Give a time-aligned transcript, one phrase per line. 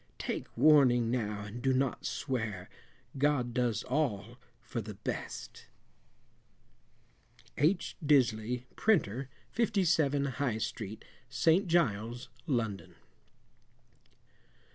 [0.17, 2.71] Take warning now and do not swear,
[3.19, 5.67] God does all for the best.
[7.55, 7.95] H.
[8.03, 11.67] Disley, Printer, 57, High Street, St.
[11.67, 12.95] Giles, London.